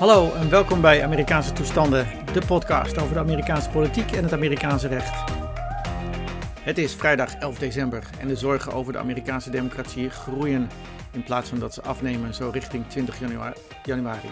[0.00, 4.88] Hallo en welkom bij Amerikaanse Toestanden, de podcast over de Amerikaanse politiek en het Amerikaanse
[4.88, 5.30] recht.
[6.60, 10.70] Het is vrijdag 11 december en de zorgen over de Amerikaanse democratie groeien
[11.12, 13.18] in plaats van dat ze afnemen zo richting 20
[13.84, 14.30] januari.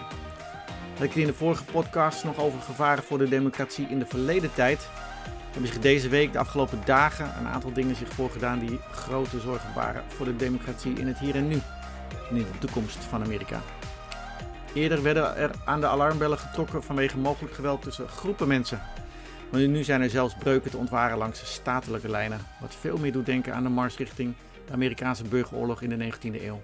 [0.93, 4.05] Had ik het in de vorige podcast nog over gevaren voor de democratie in de
[4.05, 4.87] verleden tijd,
[5.51, 9.73] hebben zich deze week, de afgelopen dagen, een aantal dingen zich voorgedaan die grote zorgen
[9.75, 11.61] waren voor de democratie in het hier en nu
[12.29, 13.61] in de toekomst van Amerika.
[14.73, 18.81] Eerder werden er aan de alarmbellen getrokken vanwege mogelijk geweld tussen groepen mensen.
[19.51, 23.11] Maar nu zijn er zelfs breuken te ontwaren langs de statelijke lijnen, wat veel meer
[23.11, 26.61] doet denken aan de mars richting de Amerikaanse burgeroorlog in de 19e eeuw.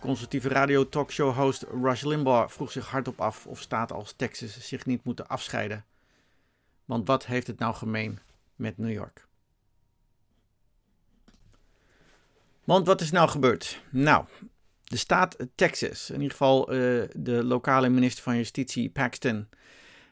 [0.00, 4.86] Conservatieve radio talkshow host Rush Limbaugh vroeg zich hardop af of staten als Texas zich
[4.86, 5.84] niet moeten afscheiden.
[6.84, 8.18] Want wat heeft het nou gemeen
[8.56, 9.26] met New York?
[12.64, 13.82] Want wat is nou gebeurd?
[13.90, 14.24] Nou,
[14.88, 19.48] de staat Texas, in ieder geval uh, de lokale minister van Justitie Paxton,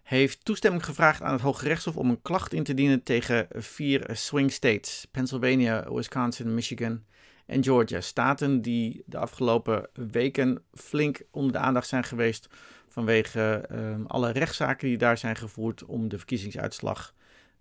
[0.02, 4.10] heeft toestemming gevraagd aan het Hoge Rechtshof om een klacht in te dienen tegen vier
[4.12, 7.04] swing states: Pennsylvania, Wisconsin, Michigan
[7.46, 8.00] en Georgia.
[8.00, 12.48] Staten die de afgelopen weken flink onder de aandacht zijn geweest
[12.88, 17.14] vanwege uh, alle rechtszaken die daar zijn gevoerd om de verkiezingsuitslag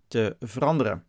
[0.08, 1.04] te veranderen.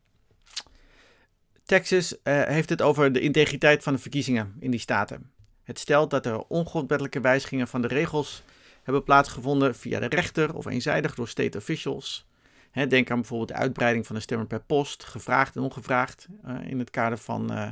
[1.66, 5.32] Texas uh, heeft het over de integriteit van de verkiezingen in die staten.
[5.68, 8.44] Het stelt dat er ongrondwettelijke wijzigingen van de regels
[8.84, 12.28] hebben plaatsgevonden via de rechter of eenzijdig door state officials.
[12.72, 16.80] denk aan bijvoorbeeld de uitbreiding van de stemmen per post, gevraagd en ongevraagd, uh, in
[16.80, 17.70] het kader van uh,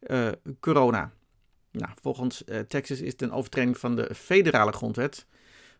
[0.00, 1.12] uh, corona.
[1.70, 5.26] Nou, volgens Texas is het een overtreding van de federale grondwet,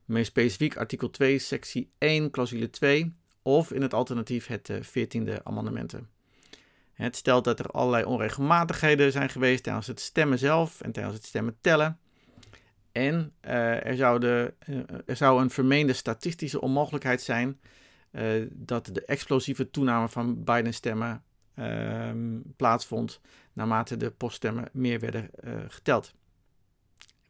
[0.05, 6.11] meer specifiek artikel 2, sectie 1, clausule 2, of in het alternatief het 14e amendementen.
[7.03, 11.25] Het stelt dat er allerlei onregelmatigheden zijn geweest tijdens het stemmen zelf en tijdens het
[11.25, 11.98] stemmen tellen.
[12.92, 17.60] En uh, er, zou de, uh, er zou een vermeende statistische onmogelijkheid zijn
[18.12, 21.22] uh, dat de explosieve toename van Biden-stemmen
[21.54, 23.21] ehm, plaatsvond
[23.53, 25.31] naarmate de poststemmen meer werden
[25.69, 26.15] geteld.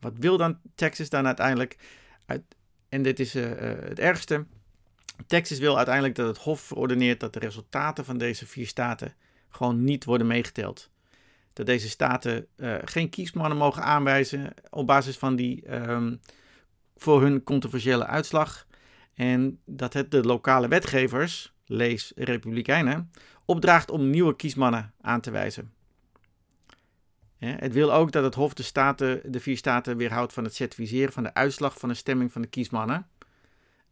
[0.00, 1.76] Wat wil dan Texas dan uiteindelijk?
[2.26, 2.42] Uit,
[2.88, 4.46] en dit is het ergste.
[5.26, 9.14] Texas wil uiteindelijk dat het Hof verordeneert dat de resultaten van deze vier staten
[9.54, 10.90] gewoon niet worden meegeteld.
[11.52, 16.20] Dat deze staten uh, geen kiesmannen mogen aanwijzen op basis van die um,
[16.96, 18.66] voor hun controversiële uitslag.
[19.14, 23.10] En dat het de lokale wetgevers, lees republikeinen,
[23.44, 25.72] opdraagt om nieuwe kiesmannen aan te wijzen.
[27.38, 31.12] Het wil ook dat het Hof de, staten, de vier staten weerhoudt van het certificeren
[31.12, 33.06] van de uitslag van de stemming van de kiesmannen.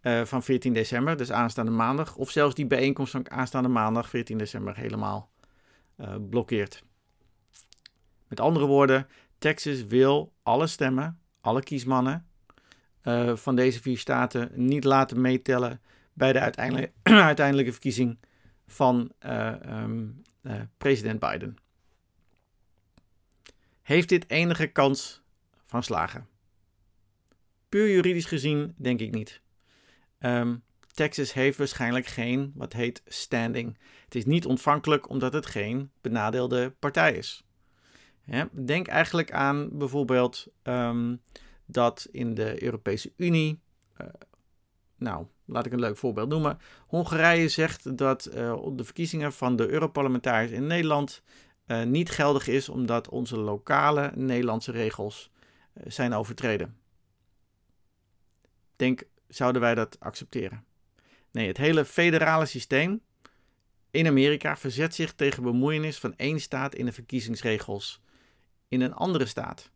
[0.03, 2.17] Uh, van 14 december, dus aanstaande maandag.
[2.17, 5.31] Of zelfs die bijeenkomst van aanstaande maandag, 14 december, helemaal
[6.01, 6.85] uh, blokkeert.
[8.29, 9.07] Met andere woorden,
[9.39, 12.27] Texas wil alle stemmen, alle kiesmannen
[13.05, 15.81] uh, van deze vier staten niet laten meetellen
[16.13, 16.93] bij de uiteindelijke,
[17.33, 18.19] uiteindelijke verkiezing
[18.67, 20.23] van uh, um,
[20.77, 21.57] president Biden.
[23.83, 25.23] Heeft dit enige kans
[25.67, 26.29] van slagen?
[27.69, 29.41] Puur juridisch gezien denk ik niet.
[30.19, 30.63] Um,
[30.93, 33.79] Texas heeft waarschijnlijk geen wat heet standing.
[34.05, 37.45] Het is niet ontvankelijk omdat het geen benadeelde partij is.
[38.51, 41.23] denk eigenlijk aan bijvoorbeeld um,
[41.67, 43.61] dat in de Europese Unie,
[44.01, 44.07] uh,
[44.97, 49.69] nou laat ik een leuk voorbeeld noemen, Hongarije zegt dat uh, de verkiezingen van de
[49.69, 51.23] Europarlementariërs in Nederland
[51.67, 55.31] uh, niet geldig is omdat onze lokale Nederlandse regels
[55.87, 56.77] zijn overtreden.
[58.77, 60.65] Denk, zouden wij dat accepteren?
[61.33, 63.01] Nee, het hele federale systeem
[63.91, 68.01] in Amerika verzet zich tegen bemoeienis van één staat in de verkiezingsregels
[68.69, 69.71] in een andere staat.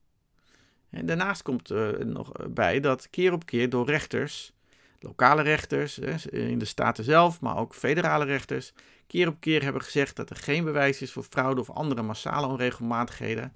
[0.91, 4.53] En daarnaast komt er nog bij dat keer op keer door rechters,
[4.99, 5.99] lokale rechters
[6.29, 8.73] in de staten zelf, maar ook federale rechters,
[9.07, 12.47] keer op keer hebben gezegd dat er geen bewijs is voor fraude of andere massale
[12.47, 13.53] onregelmatigheden.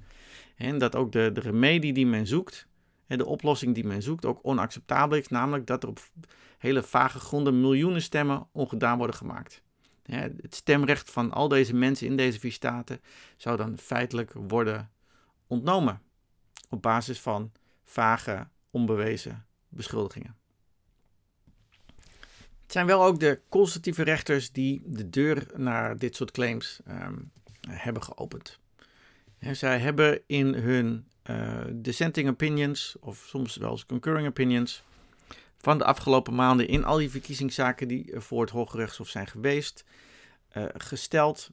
[0.56, 2.67] En dat ook de, de remedie die men zoekt,
[3.16, 6.08] de oplossing die men zoekt, ook onacceptabel is, namelijk dat er op
[6.58, 9.62] hele vage gronden miljoenen stemmen ongedaan worden gemaakt.
[10.02, 13.00] Het stemrecht van al deze mensen in deze vier staten
[13.36, 14.90] zou dan feitelijk worden
[15.46, 16.02] ontnomen
[16.68, 17.52] op basis van
[17.84, 20.36] vage, onbewezen beschuldigingen.
[22.62, 27.32] Het zijn wel ook de conservatieve rechters die de deur naar dit soort claims um,
[27.68, 28.58] hebben geopend.
[29.40, 34.82] Zij hebben in hun uh, dissenting opinions, of soms wel eens concurring opinions,
[35.58, 39.84] van de afgelopen maanden in al die verkiezingszaken die voor het Hoge Rechtshof zijn geweest,
[40.52, 41.50] uh, gesteld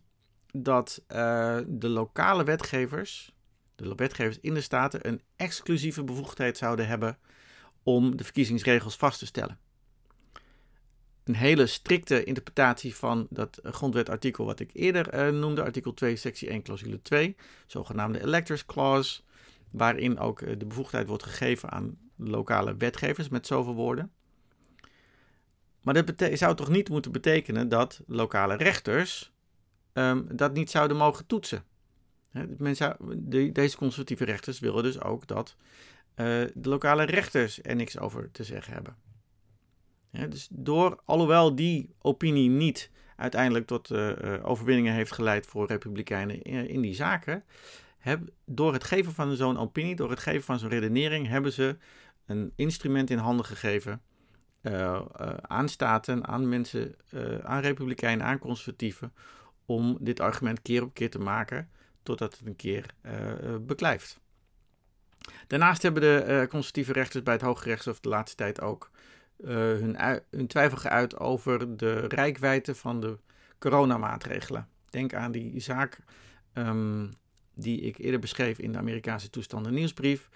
[0.51, 3.33] dat uh, de lokale wetgevers,
[3.75, 7.17] de wetgevers in de staten, een exclusieve bevoegdheid zouden hebben
[7.83, 9.59] om de verkiezingsregels vast te stellen.
[11.25, 16.49] Een hele strikte interpretatie van dat grondwetartikel wat ik eerder uh, noemde, artikel 2, sectie
[16.49, 17.35] 1, clausule 2,
[17.67, 19.21] zogenaamde Electors Clause,
[19.71, 24.11] waarin ook uh, de bevoegdheid wordt gegeven aan lokale wetgevers met zoveel woorden.
[25.81, 29.33] Maar dat zou toch niet moeten betekenen dat lokale rechters
[29.93, 31.63] um, dat niet zouden mogen toetsen.
[33.51, 38.43] deze conservatieve rechters willen dus ook dat uh, de lokale rechters er niks over te
[38.43, 38.95] zeggen hebben.
[40.29, 46.81] Dus door, alhoewel die opinie niet uiteindelijk tot uh, overwinningen heeft geleid voor republikeinen in,
[46.81, 47.43] die zaken,
[47.97, 51.77] heb, door het geven van zo'n opinie, door het geven van zo'n redenering, hebben ze
[52.25, 54.01] een instrument in handen gegeven
[54.61, 55.01] uh,
[55.41, 56.95] aan staten, aan mensen,
[57.43, 59.13] aan republikeinen, aan conservatieven,
[59.65, 61.69] om dit argument keer op keer te maken
[62.03, 62.85] totdat het een keer
[63.61, 64.19] beklijft.
[65.47, 68.91] Daarnaast hebben de conservatieve rechters bij het Hoge Rechtshof de laatste tijd ook
[69.43, 73.17] hun, hun, twijfel geuit over de rijkwijde van de
[73.59, 74.67] coronamaatregelen.
[74.89, 75.99] Denk aan die zaak
[76.53, 77.13] um,
[77.53, 80.29] die ik eerder beschreef in de Amerikaanse toestanden nieuwsbrief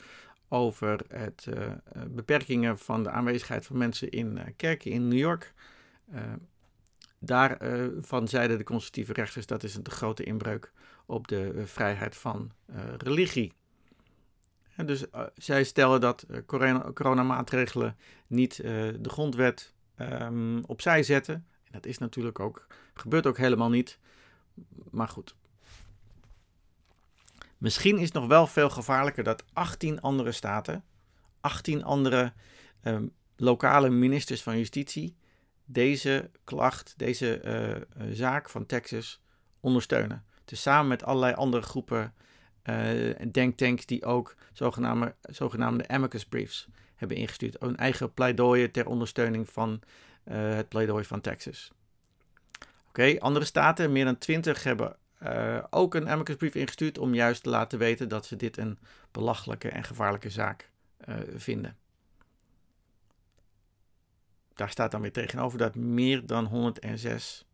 [0.47, 1.71] over het uh,
[2.07, 5.53] beperkingen van de aanwezigheid van mensen in uh, kerken in New York.
[7.19, 10.71] daarvan zeiden de conservatieve rechters dat is een te grote inbreuk
[11.05, 12.51] op de vrijheid van
[12.97, 13.53] religie.
[14.85, 15.05] Dus
[15.35, 17.97] zij stellen dat corona coronamaatregelen
[18.27, 21.33] niet de grondwet um, opzij zetten.
[21.33, 23.99] En dat is natuurlijk ook, gebeurt ook helemaal niet.
[24.91, 25.35] Maar goed,
[27.59, 30.83] Misschien is het nog wel veel gevaarlijker dat 18 andere staten,
[31.41, 32.33] 18 andere
[32.81, 35.15] ehm, lokale ministers van Justitie,
[35.65, 37.41] deze klacht, deze
[38.11, 39.21] zaak van Texas
[39.59, 40.23] ondersteunen.
[40.45, 42.13] Samen met allerlei andere groepen
[43.31, 47.61] denktanks die ook zogenaamde, zogenaamde amicus briefs hebben ingestuurd.
[47.61, 49.81] Een eigen pleidooien ter ondersteuning van
[50.23, 51.71] het pleidooi van Texas.
[52.87, 57.43] Oké, andere staten, meer dan 20, hebben uh, ook een amicus brief ingestuurd om juist
[57.43, 58.79] te laten weten dat ze dit een
[59.11, 60.69] belachelijke en gevaarlijke zaak
[61.35, 61.77] vinden.
[64.59, 67.45] Daar staat dan weer tegenover dat meer dan 106,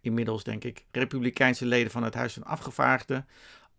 [0.00, 3.26] inmiddels denk ik, republikeinse leden van het Huis van Afgevaardigden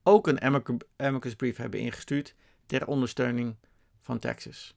[0.03, 0.63] ook een
[0.97, 2.35] amicus brief hebben ingestuurd
[2.65, 3.55] ter ondersteuning
[4.01, 4.75] van Texas.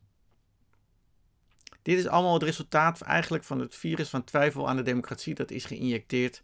[1.82, 5.50] Dit is allemaal het resultaat eigenlijk van het virus van twijfel aan de democratie dat
[5.50, 6.42] is geïnjecteerd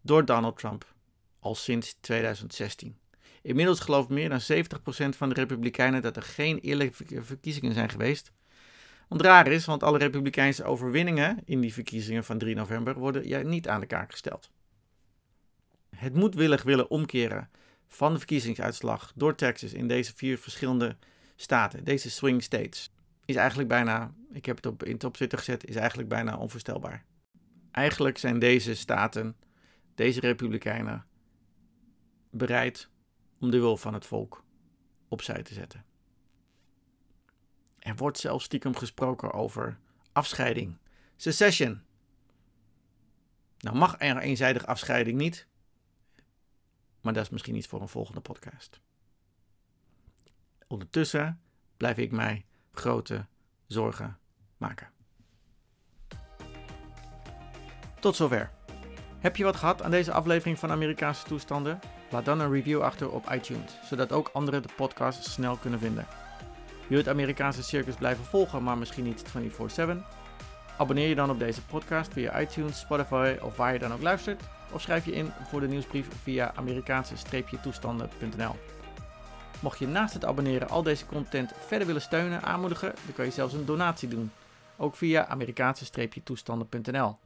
[0.00, 0.94] door Donald Trump
[1.40, 2.96] al sinds 2016.
[3.42, 8.32] Inmiddels gelooft meer dan 70% van de Republikeinen dat er geen eerlijke verkiezingen zijn geweest.
[9.08, 13.40] Wat raar is, want alle Republikeinse overwinningen in die verkiezingen van 3 november worden ja,
[13.40, 14.50] niet aan de kaak gesteld.
[15.96, 17.50] Het moedwillig willen omkeren
[17.94, 20.96] van de verkiezingsuitslag door Texas in deze vier verschillende
[21.36, 22.92] staten, deze swing states,
[23.24, 27.04] is eigenlijk bijna, ik heb het op, in het opzitter gezet, is eigenlijk bijna onvoorstelbaar.
[27.70, 29.36] Eigenlijk zijn deze staten,
[29.94, 31.06] deze Republikeinen,
[32.30, 32.88] bereid
[33.40, 34.44] om de wil van het volk
[35.08, 35.84] opzij te zetten.
[37.78, 39.78] Er wordt zelfs stiekem gesproken over
[40.12, 40.76] afscheiding,
[41.16, 41.82] secession.
[43.58, 45.46] Nou mag er eenzijdig afscheiding niet,
[47.02, 48.80] maar dat is misschien iets voor een volgende podcast.
[50.66, 51.40] Ondertussen
[51.76, 53.26] blijf ik mij grote
[53.66, 54.18] zorgen
[54.56, 54.90] maken.
[58.00, 58.50] Tot zover.
[59.18, 61.80] Heb je wat gehad aan deze aflevering van Amerikaanse toestanden?
[62.10, 66.06] Laat dan een review achter op iTunes, zodat ook anderen de podcast snel kunnen vinden.
[66.88, 70.04] Wil je het Amerikaanse circus blijven volgen, maar misschien niet 24/7?
[70.78, 74.42] Abonneer je dan op deze podcast via iTunes, Spotify of waar je dan ook luistert.
[74.72, 78.56] Of schrijf je in voor de nieuwsbrief via Amerikaanse-toestanden.nl.
[79.60, 83.30] Mocht je naast het abonneren al deze content verder willen steunen, aanmoedigen, dan kan je
[83.30, 84.32] zelfs een donatie doen.
[84.76, 87.16] Ook via Amerikaanse-toestanden.nl.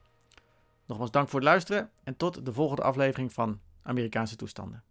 [0.86, 4.82] Nogmaals dank voor het luisteren en tot de volgende aflevering van Amerikaanse toestanden.